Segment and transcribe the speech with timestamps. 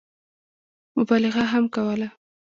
[0.97, 2.09] مبالغه هم کوله.